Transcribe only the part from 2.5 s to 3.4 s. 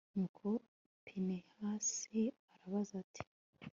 arabaza, ati